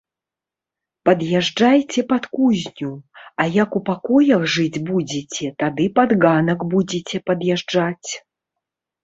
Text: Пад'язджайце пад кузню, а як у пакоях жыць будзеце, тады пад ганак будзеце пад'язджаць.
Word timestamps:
Пад'язджайце 1.09 2.01
пад 2.13 2.23
кузню, 2.37 2.89
а 3.43 3.47
як 3.57 3.77
у 3.81 3.83
пакоях 3.91 4.41
жыць 4.55 4.83
будзеце, 4.89 5.51
тады 5.61 5.85
пад 6.01 6.09
ганак 6.25 6.59
будзеце 6.75 7.23
пад'язджаць. 7.31 8.09